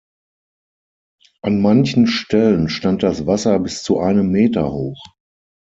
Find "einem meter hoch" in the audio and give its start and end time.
3.99-4.99